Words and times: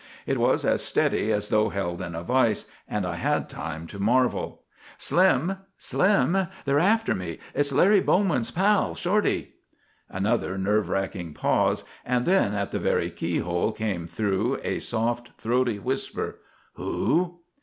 It 0.25 0.39
was 0.39 0.65
as 0.65 0.83
steady 0.83 1.31
as 1.31 1.49
though 1.49 1.69
held 1.69 2.01
in 2.01 2.15
a 2.15 2.23
vise, 2.23 2.65
and 2.87 3.05
I 3.05 3.17
had 3.17 3.47
time 3.47 3.85
to 3.85 3.99
marvel. 3.99 4.63
"Slim! 4.97 5.57
Slim! 5.77 6.47
They're 6.65 6.79
after 6.79 7.13
me! 7.13 7.37
It's 7.53 7.71
Larry 7.71 7.99
Bowman's 8.01 8.49
pal, 8.49 8.95
Shorty!" 8.95 9.53
Another 10.09 10.57
nerve 10.57 10.89
racking 10.89 11.35
pause, 11.35 11.83
and 12.03 12.25
then 12.25 12.55
at 12.55 12.71
the 12.71 12.79
very 12.79 13.11
keyhole 13.11 13.73
came 13.73 14.07
through 14.07 14.59
a 14.63 14.79
soft, 14.79 15.33
throaty 15.37 15.77
whisper: 15.77 16.39
"Who?" 16.73 17.41